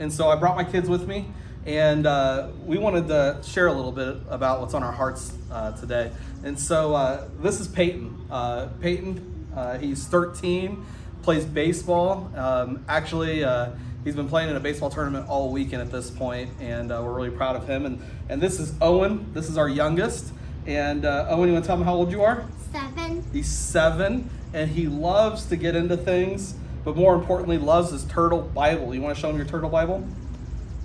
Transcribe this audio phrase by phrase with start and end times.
[0.00, 1.26] And so I brought my kids with me,
[1.66, 5.72] and uh, we wanted to share a little bit about what's on our hearts uh,
[5.72, 6.10] today.
[6.42, 8.26] And so uh, this is Peyton.
[8.30, 10.86] Uh, Peyton, uh, he's 13,
[11.22, 12.32] plays baseball.
[12.34, 16.48] Um, actually, uh, he's been playing in a baseball tournament all weekend at this point,
[16.60, 17.84] and uh, we're really proud of him.
[17.84, 19.30] And, and this is Owen.
[19.34, 20.32] This is our youngest.
[20.66, 22.46] And uh, Owen, you want to tell him how old you are?
[22.72, 23.22] Seven.
[23.34, 26.54] He's seven, and he loves to get into things,
[26.84, 28.94] but more importantly, loves his turtle Bible.
[28.94, 30.06] You want to show him your turtle Bible?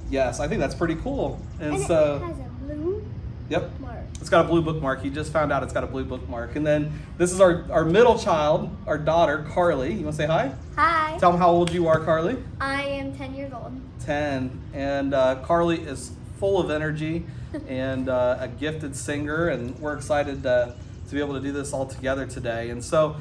[0.09, 1.39] Yes, I think that's pretty cool.
[1.59, 3.05] And, And so, it has a blue
[3.49, 3.97] yep, mark.
[4.19, 5.01] it's got a blue bookmark.
[5.01, 6.55] He just found out it's got a blue bookmark.
[6.55, 9.93] And then this is our, our middle child, our daughter, Carly.
[9.93, 10.51] You want to say hi?
[10.75, 11.17] Hi.
[11.17, 12.37] Tell him how old you are, Carly.
[12.61, 13.79] I am 10 years old.
[14.01, 14.61] 10.
[14.73, 17.25] And uh, Carly is full of energy
[17.67, 20.75] and uh, a gifted singer, and we're excited to,
[21.07, 22.69] to be able to do this all together today.
[22.69, 23.15] And so,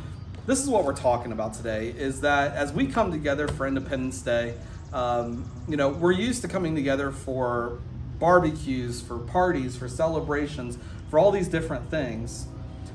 [0.46, 4.20] this is what we're talking about today is that as we come together for Independence
[4.20, 4.54] Day,
[4.92, 7.78] um, you know, we're used to coming together for
[8.18, 10.78] barbecues, for parties, for celebrations,
[11.10, 12.46] for all these different things.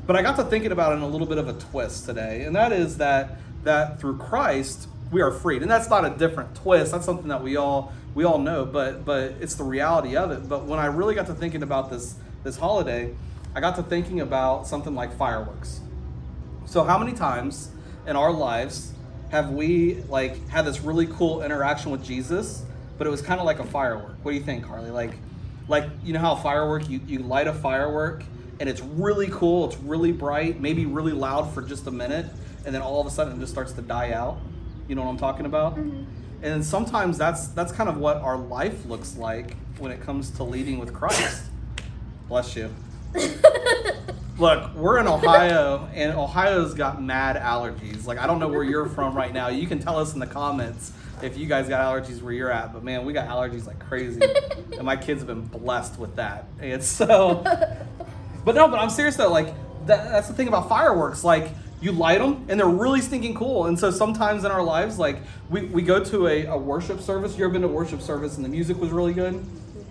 [0.05, 2.43] But I got to thinking about it in a little bit of a twist today,
[2.43, 6.55] and that is that that through Christ we are freed, and that's not a different
[6.55, 6.91] twist.
[6.91, 10.47] That's something that we all we all know, but but it's the reality of it.
[10.47, 13.13] But when I really got to thinking about this this holiday,
[13.55, 15.81] I got to thinking about something like fireworks.
[16.69, 17.71] So how many times
[18.05, 18.93] in our lives
[19.31, 22.61] have we like had this really cool interaction with Jesus,
[22.99, 24.17] but it was kind of like a firework?
[24.21, 24.91] What do you think, Carly?
[24.91, 25.13] Like
[25.67, 28.23] like you know how a firework you, you light a firework
[28.59, 32.27] and it's really cool, it's really bright, maybe really loud for just a minute,
[32.67, 34.37] and then all of a sudden it just starts to die out.
[34.87, 35.75] You know what I'm talking about?
[35.75, 36.03] Mm-hmm.
[36.43, 40.43] And sometimes that's that's kind of what our life looks like when it comes to
[40.43, 41.45] leading with Christ.
[42.27, 42.69] Bless you.
[44.39, 48.05] Look, we're in Ohio, and Ohio's got mad allergies.
[48.05, 49.49] Like, I don't know where you're from right now.
[49.49, 52.71] You can tell us in the comments if you guys got allergies where you're at.
[52.71, 54.21] But man, we got allergies like crazy,
[54.77, 56.45] and my kids have been blessed with that.
[56.61, 57.43] And so,
[58.45, 59.29] but no, but I'm serious though.
[59.29, 59.47] Like,
[59.87, 61.21] that, that's the thing about fireworks.
[61.25, 61.49] Like,
[61.81, 63.65] you light them, and they're really stinking cool.
[63.65, 65.17] And so sometimes in our lives, like,
[65.49, 67.37] we, we go to a, a worship service.
[67.37, 69.45] You ever been to worship service and the music was really good?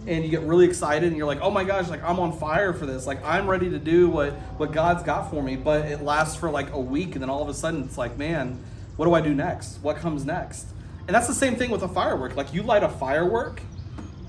[0.06, 2.72] And you get really excited and you're like oh my gosh like i'm on fire
[2.72, 3.06] for this.
[3.06, 5.56] Like i'm ready to do what what god's got for me.
[5.56, 8.16] But it lasts for like a week and then all of a sudden it's like
[8.16, 8.62] man
[8.96, 9.78] what do i do next?
[9.82, 10.66] What comes next?
[11.06, 12.36] And that's the same thing with a firework.
[12.36, 13.62] Like you light a firework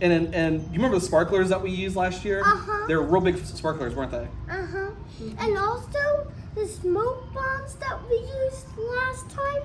[0.02, 2.42] and and, and you remember the sparklers that we used last year?
[2.42, 2.88] Uh-huh.
[2.88, 4.28] they were real big sparklers weren't they?
[4.50, 4.92] Uh huh.
[5.40, 9.64] And also, the smoke bombs that we used last time,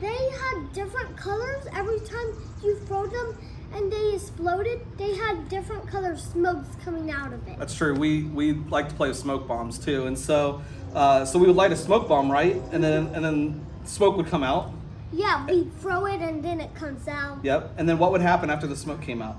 [0.00, 3.38] they had different colors every time you throw them
[3.74, 4.80] and they exploded.
[4.96, 7.58] They had different color smokes coming out of it.
[7.58, 7.94] That's true.
[7.94, 10.62] We we like to play with smoke bombs too, and so
[10.94, 12.56] uh, so we would light a smoke bomb, right?
[12.72, 14.70] And then and then smoke would come out.
[15.12, 17.38] Yeah, we throw it and then it comes out.
[17.44, 17.74] Yep.
[17.78, 19.36] And then what would happen after the smoke came out?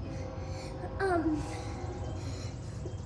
[1.01, 1.41] Um,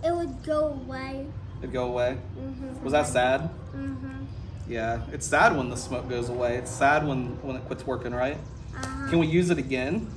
[0.03, 1.25] it would go away.
[1.59, 2.17] It'd go away.
[2.37, 2.81] Mhm.
[2.83, 3.49] Was that sad?
[3.75, 4.25] Mhm.
[4.67, 5.01] Yeah.
[5.11, 6.57] It's sad when the smoke goes away.
[6.57, 8.37] It's sad when when it quits working, right?
[8.77, 9.09] Uh-huh.
[9.09, 10.07] Can we use it again?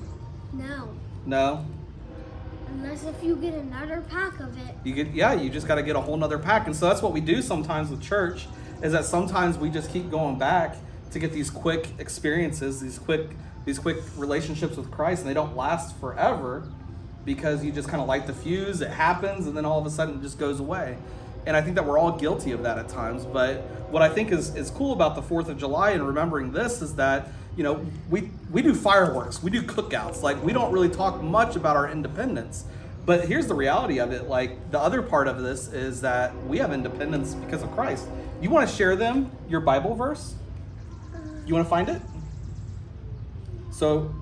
[0.53, 0.89] No,
[1.27, 1.65] No.
[2.69, 4.75] unless if you get another pack of it.
[4.85, 5.33] You get yeah.
[5.35, 7.43] You just got to get a whole nother pack, and so that's what we do
[7.43, 8.47] sometimes with church.
[8.83, 10.77] Is that sometimes we just keep going back
[11.13, 13.31] to get these quick experiences, these quick
[13.65, 16.65] these quick relationships with Christ, and they don't last forever
[17.25, 18.81] because you just kind of light the fuse.
[18.81, 20.97] It happens, and then all of a sudden it just goes away.
[21.47, 23.25] And I think that we're all guilty of that at times.
[23.25, 26.83] But what I think is, is cool about the Fourth of July and remembering this
[26.83, 30.23] is that you know we we do fireworks, we do cookouts.
[30.23, 32.65] Like we don't really talk much about our independence.
[33.05, 34.29] But here's the reality of it.
[34.29, 38.07] Like the other part of this is that we have independence because of Christ.
[38.41, 40.35] You want to share them your Bible verse?
[41.47, 42.01] You want to find it?
[43.73, 44.15] So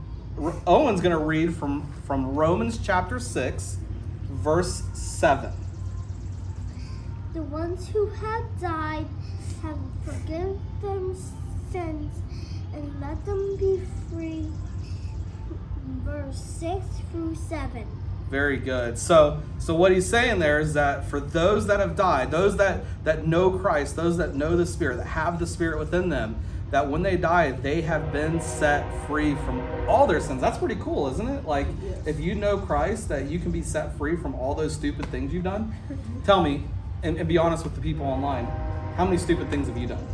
[0.67, 3.79] Owen's going to read from from Romans chapter 6
[4.31, 5.53] verse 7.
[7.35, 9.07] The ones who have died
[9.63, 11.17] have forgiven them
[11.71, 12.13] sins
[12.73, 14.47] and let them be free.
[16.05, 17.87] Verse 6 through 7.
[18.31, 18.97] Very good.
[18.97, 22.85] So so what he's saying there is that for those that have died, those that
[23.05, 26.37] that know Christ, those that know the Spirit, that have the Spirit within them,
[26.71, 30.41] that when they die, they have been set free from all their sins.
[30.41, 31.45] That's pretty cool, isn't it?
[31.45, 31.67] Like
[32.07, 35.35] if you know Christ, that you can be set free from all those stupid things
[35.35, 35.75] you've done.
[36.25, 36.65] Tell me,
[37.03, 38.47] and, and be honest with the people online,
[38.97, 40.07] how many stupid things have you done?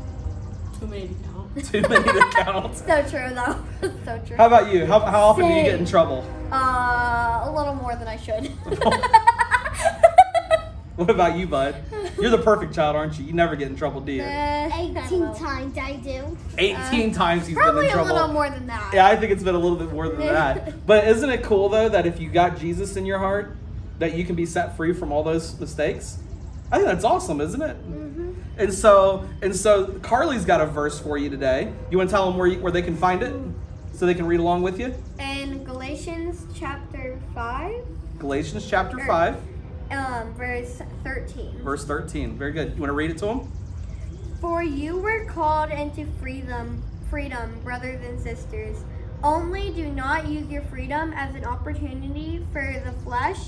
[0.78, 1.64] Too many to count.
[1.72, 2.76] Too many to count.
[2.76, 3.64] So true, though.
[4.04, 4.36] so true.
[4.36, 4.86] How about you?
[4.86, 6.24] How, how often do you get in trouble?
[6.52, 8.52] Uh, a little more than I should.
[10.96, 11.76] What about you, bud?
[12.18, 13.26] You're the perfect child, aren't you?
[13.26, 14.22] You never get in trouble, do you?
[14.22, 16.38] Uh, 18 times I do.
[16.56, 17.82] 18 times he's been in trouble.
[17.82, 18.94] Probably a little more than that.
[18.94, 20.86] Yeah, I think it's been a little bit more than that.
[20.86, 23.54] But isn't it cool though that if you got Jesus in your heart,
[23.98, 26.18] that you can be set free from all those mistakes?
[26.72, 27.76] I think that's awesome, isn't it?
[28.58, 31.72] And so, and so, Carly's got a verse for you today.
[31.90, 33.34] You want to tell them where you, where they can find it,
[33.92, 34.94] so they can read along with you?
[35.18, 37.84] In Galatians chapter 5,
[38.18, 39.06] Galatians chapter Er.
[39.06, 39.36] five,
[39.90, 41.58] um, verse 13.
[41.62, 42.38] verse thirteen.
[42.38, 42.72] Very good.
[42.74, 43.52] You want to read it to them?
[44.40, 48.78] For you were called into freedom, freedom, brothers and sisters.
[49.22, 53.38] Only do not use your freedom as an opportunity for the flesh,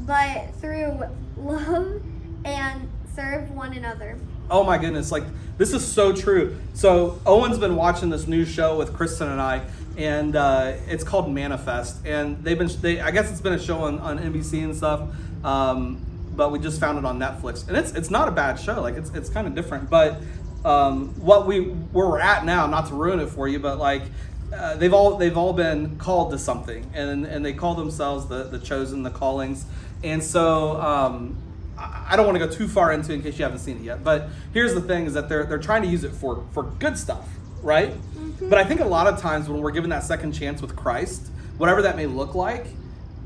[0.00, 1.02] but through
[1.36, 2.02] love
[2.44, 4.18] and serve one another.
[4.50, 5.24] Oh my goodness, like
[5.58, 6.56] this is so true.
[6.72, 9.62] So Owen's been watching this new show with Kristen and I,
[9.96, 12.06] and uh, it's called Manifest.
[12.06, 15.02] And they've been, they, I guess it's been a show on, on NBC and stuff,
[15.44, 16.00] um,
[16.34, 18.80] but we just found it on Netflix, and it's it's not a bad show.
[18.80, 20.20] Like it's it's kind of different, but
[20.64, 24.02] um, what we where we're at now, not to ruin it for you, but like.
[24.50, 28.44] Uh, they've all they've all been called to something, and and they call themselves the
[28.44, 29.66] the chosen, the callings,
[30.02, 31.36] and so um,
[31.78, 33.82] I don't want to go too far into it in case you haven't seen it
[33.82, 34.02] yet.
[34.02, 36.98] But here's the thing: is that they're they're trying to use it for for good
[36.98, 37.28] stuff,
[37.62, 37.92] right?
[37.92, 38.48] Mm-hmm.
[38.48, 41.28] But I think a lot of times when we're given that second chance with Christ,
[41.56, 42.66] whatever that may look like,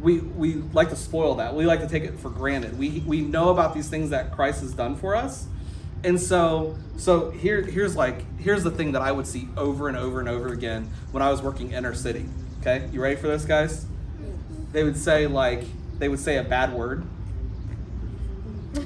[0.00, 1.54] we we like to spoil that.
[1.54, 2.78] We like to take it for granted.
[2.78, 5.46] We we know about these things that Christ has done for us.
[6.04, 9.96] And so, so here, here's like, here's the thing that I would see over and
[9.96, 12.26] over and over again when I was working inner city.
[12.60, 13.84] Okay, you ready for this, guys?
[13.84, 14.72] Mm-hmm.
[14.72, 15.64] They would say like,
[15.98, 17.04] they would say a bad word.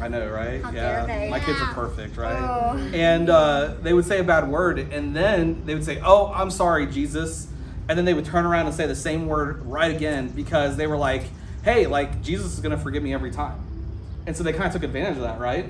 [0.01, 0.63] I know, right?
[0.63, 2.37] How yeah, my kids are perfect, right?
[2.37, 2.77] Oh.
[2.93, 6.51] And uh, they would say a bad word, and then they would say, "Oh, I'm
[6.51, 7.47] sorry, Jesus,"
[7.89, 10.87] and then they would turn around and say the same word right again because they
[10.87, 11.25] were like,
[11.63, 13.59] "Hey, like Jesus is gonna forgive me every time,"
[14.27, 15.67] and so they kind of took advantage of that, right?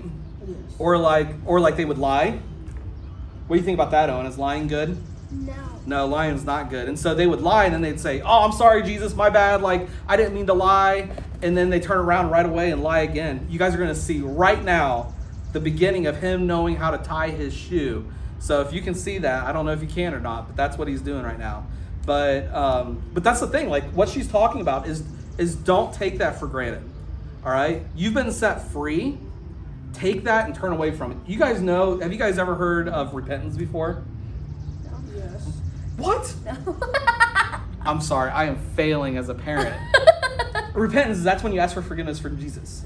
[0.46, 0.56] Yes.
[0.78, 2.38] Or like, or like they would lie.
[3.46, 4.26] What do you think about that, Owen?
[4.26, 4.96] Is lying good?
[5.30, 5.54] No.
[5.86, 6.88] No, lying's not good.
[6.88, 9.62] And so they would lie, and then they'd say, "Oh, I'm sorry, Jesus, my bad.
[9.62, 11.10] Like I didn't mean to lie."
[11.42, 13.46] And then they turn around right away and lie again.
[13.50, 15.12] You guys are going to see right now
[15.52, 18.06] the beginning of him knowing how to tie his shoe.
[18.38, 20.56] So if you can see that, I don't know if you can or not, but
[20.56, 21.66] that's what he's doing right now.
[22.04, 23.68] But um, but that's the thing.
[23.68, 25.02] Like what she's talking about is
[25.38, 26.88] is don't take that for granted.
[27.44, 29.18] All right, you've been set free.
[29.92, 31.18] Take that and turn away from it.
[31.26, 31.98] You guys know?
[32.00, 34.04] Have you guys ever heard of repentance before?
[35.14, 35.48] Yes.
[35.96, 36.34] What?
[37.80, 39.74] I'm sorry, I am failing as a parent.
[40.76, 42.84] Repentance, that's when you ask for forgiveness from Jesus.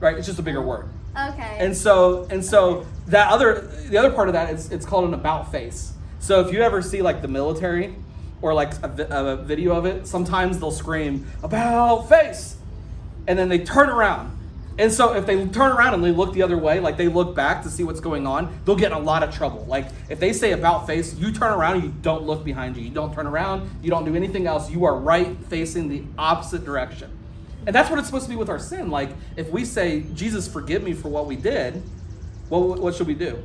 [0.00, 0.16] Right?
[0.16, 0.88] It's just a bigger oh, word.
[1.16, 1.56] Okay.
[1.58, 5.14] And so and so that other the other part of that is it's called an
[5.14, 5.92] about face.
[6.18, 7.94] So if you ever see like the military
[8.42, 12.56] or like a, vi- a video of it, sometimes they'll scream about face.
[13.26, 14.34] And then they turn around.
[14.76, 17.34] And so if they turn around and they look the other way, like they look
[17.34, 19.64] back to see what's going on, they'll get in a lot of trouble.
[19.68, 22.82] Like if they say about face, you turn around and you don't look behind you.
[22.82, 24.70] You don't turn around, you don't do anything else.
[24.70, 27.10] You are right facing the opposite direction.
[27.66, 28.90] And that's what it's supposed to be with our sin.
[28.90, 31.82] Like if we say, Jesus, forgive me for what we did,
[32.50, 33.42] well, what should we do?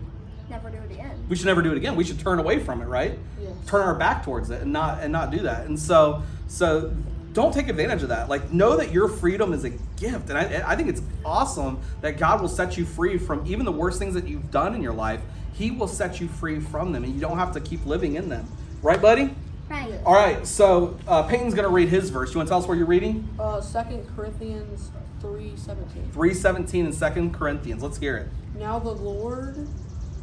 [0.49, 1.25] Never do it again.
[1.29, 1.95] We should never do it again.
[1.95, 3.17] We should turn away from it, right?
[3.41, 3.51] Yes.
[3.67, 5.67] Turn our back towards it and not and not do that.
[5.67, 6.93] And so so
[7.33, 8.29] don't take advantage of that.
[8.29, 10.29] Like know that your freedom is a gift.
[10.29, 13.71] And I, I think it's awesome that God will set you free from even the
[13.71, 15.21] worst things that you've done in your life.
[15.53, 18.29] He will set you free from them and you don't have to keep living in
[18.29, 18.47] them.
[18.81, 19.35] Right, buddy?
[19.69, 19.99] Right.
[20.05, 22.33] All right, so uh, Peyton's going to read his verse.
[22.33, 23.27] You want to tell us where you're reading?
[23.39, 26.09] Uh, Second Corinthians three seventeen.
[26.11, 27.83] 317 and 2 Corinthians.
[27.83, 28.27] Let's hear it.
[28.57, 29.67] Now the Lord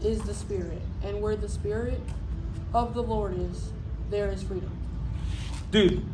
[0.02, 2.00] is the Spirit, and where the Spirit
[2.74, 3.70] of the Lord is,
[4.10, 4.70] there is freedom.
[5.70, 6.04] Dude,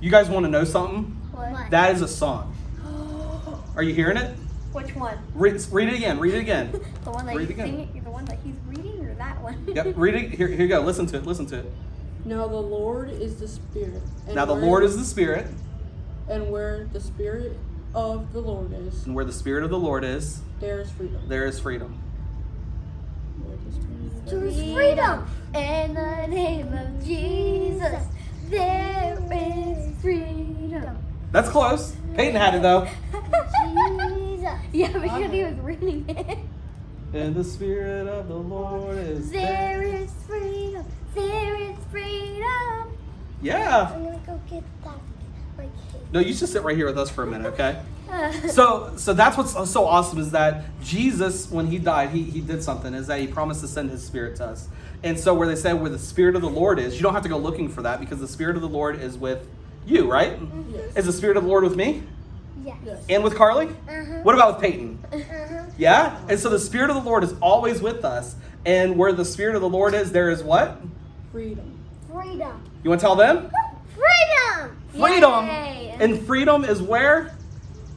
[0.00, 1.04] you guys want to know something?
[1.32, 1.70] What?
[1.70, 2.54] That is a song.
[3.76, 4.36] Are you hearing it?
[4.72, 5.16] Which one?
[5.34, 6.18] Read, read it again.
[6.18, 6.72] Read it again.
[7.04, 9.62] The one that Read he's it singing, the one that he's reading, or that one?
[9.74, 10.30] Yep, read it.
[10.30, 10.80] Here, here you go.
[10.80, 11.26] Listen to it.
[11.26, 11.72] Listen to it.
[12.24, 14.02] Now the Lord is the Spirit.
[14.26, 15.46] And Now, the Lord is the Spirit,
[16.28, 17.58] And where the Spirit
[17.94, 21.20] of the Lord is, and where the Spirit of the Lord is, there is freedom.
[21.28, 22.00] there is freedom.
[24.26, 25.26] There's freedom.
[25.54, 28.02] In the name of Jesus,
[28.48, 30.96] there is freedom.
[31.30, 31.94] That's close.
[32.14, 32.88] Peyton had it though.
[33.12, 34.50] Jesus.
[34.72, 36.38] Yeah, because he was reading it.
[37.12, 39.82] And the Spirit of the Lord is There there.
[39.82, 40.84] is freedom.
[41.14, 42.96] There is freedom.
[43.42, 43.92] Yeah.
[43.94, 44.98] I'm gonna go get that.
[45.58, 45.68] Like,
[46.12, 47.80] No, you just sit right here with us for a minute, okay?
[48.48, 52.62] so so that's what's so awesome is that Jesus, when he died, he, he did
[52.62, 54.68] something, is that he promised to send his spirit to us.
[55.02, 57.24] And so where they say where the spirit of the Lord is, you don't have
[57.24, 59.46] to go looking for that because the spirit of the Lord is with
[59.86, 60.38] you, right?
[60.72, 60.96] Yes.
[60.96, 62.02] Is the spirit of the Lord with me?
[62.64, 62.76] yes.
[62.84, 63.04] Yes.
[63.08, 63.66] And with Carly?
[63.66, 64.20] Uh-huh.
[64.22, 64.98] What about with Peyton?
[65.12, 65.64] Uh-huh.
[65.76, 66.18] Yeah?
[66.28, 68.36] And so the Spirit of the Lord is always with us.
[68.64, 70.80] And where the Spirit of the Lord is, there is what?
[71.34, 71.76] Freedom.
[72.12, 72.62] Freedom.
[72.84, 73.50] You want to tell them?
[73.92, 74.76] Freedom.
[74.92, 75.46] Freedom.
[75.46, 75.96] Yay.
[75.98, 77.36] And freedom is where?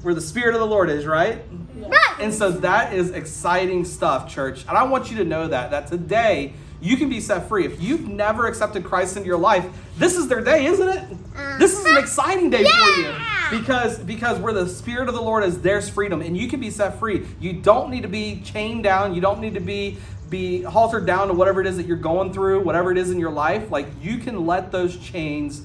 [0.01, 1.44] Where the Spirit of the Lord is, right?
[1.79, 1.88] Yeah.
[1.88, 2.15] Right.
[2.20, 4.65] And so that is exciting stuff, church.
[4.67, 7.63] And I want you to know that that today you can be set free.
[7.63, 9.67] If you've never accepted Christ into your life,
[10.00, 10.98] this is their day, isn't it?
[10.98, 11.60] Uh-huh.
[11.60, 13.13] This is an exciting day for you.
[13.51, 16.70] Because because where the spirit of the Lord is, there's freedom and you can be
[16.70, 17.25] set free.
[17.39, 19.13] You don't need to be chained down.
[19.13, 19.98] You don't need to be
[20.30, 23.20] be haltered down to whatever it is that you're going through, whatever it is in
[23.20, 23.72] your life.
[23.72, 25.62] Like you can let those chains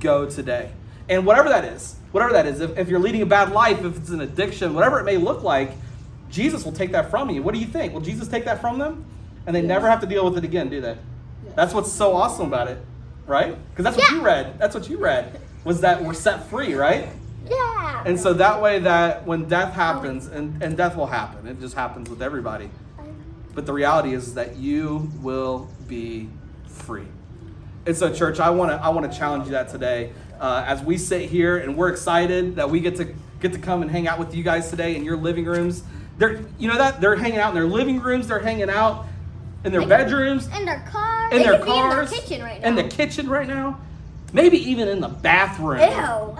[0.00, 0.70] go today.
[1.08, 3.96] And whatever that is, whatever that is, if, if you're leading a bad life, if
[3.96, 5.72] it's an addiction, whatever it may look like,
[6.30, 7.42] Jesus will take that from you.
[7.42, 7.92] What do you think?
[7.92, 9.04] Will Jesus take that from them?
[9.46, 10.96] And they never have to deal with it again, do they?
[11.54, 12.78] That's what's so awesome about it,
[13.26, 13.56] right?
[13.70, 14.16] Because that's what Yeah.
[14.18, 14.58] you read.
[14.58, 17.08] That's what you read was that we're set free, right?
[18.04, 21.74] And so that way that when death happens, and, and death will happen, it just
[21.74, 22.70] happens with everybody.
[23.54, 26.28] But the reality is that you will be
[26.66, 27.06] free.
[27.86, 30.82] And so, church, I want to I want to challenge you that today, uh, as
[30.82, 34.08] we sit here and we're excited that we get to get to come and hang
[34.08, 35.82] out with you guys today in your living rooms.
[36.18, 38.28] They're you know that they're hanging out in their living rooms.
[38.28, 39.06] They're hanging out
[39.64, 41.30] in their bedrooms, in their car.
[41.30, 43.80] in They their be in the cars, kitchen right in the kitchen right now,
[44.34, 45.78] maybe even in the bathroom.
[45.80, 45.86] Ew.
[45.88, 46.36] Oh.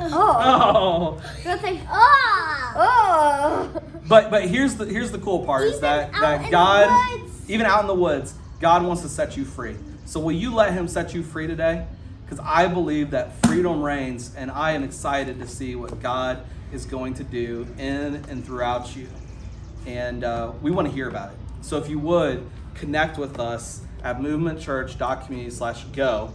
[1.17, 1.23] Oh.
[1.47, 2.73] Like, Ah.
[2.77, 3.83] oh.
[4.07, 7.21] But but here's the here's the cool part is that out that in the God
[7.23, 7.51] woods.
[7.51, 9.77] even out in the woods, God wants to set you free.
[10.05, 11.87] So will you let him set you free today?
[12.25, 16.85] Because I believe that freedom reigns and I am excited to see what God is
[16.85, 19.09] going to do in and throughout you.
[19.87, 21.39] And uh, we want to hear about it.
[21.63, 26.33] So if you would connect with us at movementchurch.community slash go.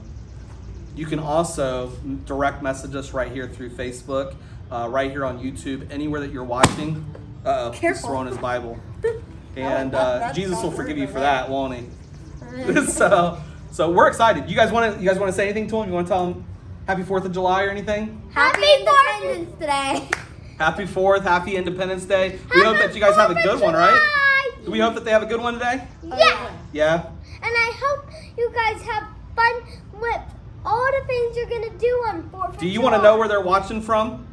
[0.99, 1.93] You can also
[2.25, 4.35] direct message us right here through Facebook,
[4.69, 7.05] uh, right here on YouTube, anywhere that you're watching.
[7.45, 8.09] Uh, he's Careful.
[8.09, 8.77] throwing his Bible,
[9.55, 12.85] and uh, Jesus will forgive you for that, won't he?
[12.87, 13.41] so,
[13.71, 14.49] so we're excited.
[14.49, 15.01] You guys want to?
[15.01, 15.87] You guys want to say anything to him?
[15.87, 16.43] You want to tell him
[16.85, 18.21] Happy Fourth of July or anything?
[18.33, 20.09] Happy Happy Independence Day.
[20.57, 22.39] Happy Fourth, Happy Independence Day.
[22.53, 24.51] We hope that you guys have a good one, right?
[24.65, 25.81] Do we hope that they have a good one today?
[26.03, 26.51] Yeah.
[26.73, 27.05] Yeah.
[27.41, 28.05] And I hope
[28.37, 29.63] you guys have fun
[29.93, 30.21] with
[30.65, 32.57] all the things you're gonna do on Fourth.
[32.59, 34.25] Do you want to know where they're watching from?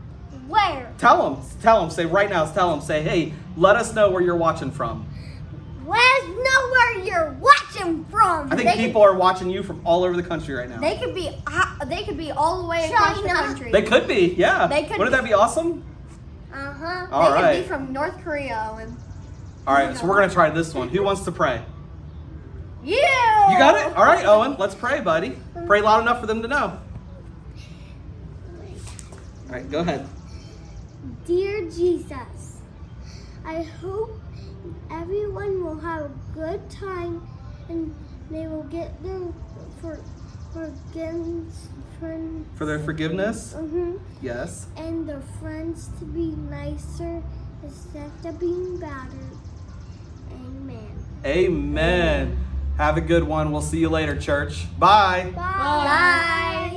[0.49, 0.93] Where?
[0.99, 1.43] Tell them.
[1.63, 1.91] Tell them.
[1.91, 2.45] Say right now.
[2.47, 2.81] Tell them.
[2.81, 5.07] Say, hey, let us know where you're watching from.
[5.87, 8.53] Let us know where you're watching from.
[8.53, 10.81] I think They- people are watching you from all over the country right now.
[10.81, 13.71] They could be, uh, they could be all the way across the country.
[13.73, 14.67] They could be, yeah.
[14.67, 15.17] They could Wouldn't be.
[15.17, 15.85] that be awesome?
[16.53, 17.07] Uh huh.
[17.13, 17.55] All they right.
[17.57, 18.77] could be from North Korea.
[18.81, 18.97] And
[19.67, 20.89] All right, so we're gonna try this one.
[20.89, 21.63] Who wants to pray?
[22.85, 22.97] you.
[23.51, 23.97] You got it.
[23.97, 24.57] All right, Owen.
[24.59, 25.37] Let's pray, buddy.
[25.67, 26.79] Pray loud enough for them to know.
[29.49, 30.07] All right, go ahead.
[31.27, 32.61] Dear Jesus,
[33.45, 34.11] I hope
[34.91, 37.27] everyone will have a good time
[37.69, 37.95] and
[38.31, 39.21] they will get their
[39.81, 40.01] for
[40.53, 41.69] forgiveness
[42.01, 43.55] friends For their forgiveness.
[43.57, 44.67] mhm, Yes.
[44.77, 47.23] and their friends to be nicer
[47.63, 49.37] instead of being battered.
[50.33, 50.91] Amen.
[51.25, 52.37] Amen.
[52.77, 53.53] Have a good one.
[53.53, 54.67] We'll see you later, church.
[54.79, 55.33] Bye.
[55.35, 55.43] Bye.
[55.43, 56.76] Bye.